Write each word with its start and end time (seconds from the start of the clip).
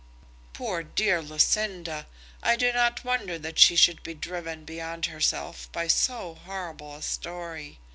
"Poor 0.53 0.81
dear 0.81 1.21
Lucinda! 1.21 2.07
I 2.41 2.55
do 2.55 2.73
not 2.73 3.03
wonder 3.03 3.37
that 3.37 3.59
she 3.59 3.75
should 3.75 4.01
be 4.01 4.15
driven 4.15 4.65
beyond 4.65 5.05
herself 5.05 5.71
by 5.71 5.85
so 5.87 6.33
horrible 6.43 6.95
a 6.95 7.03
story. 7.03 7.77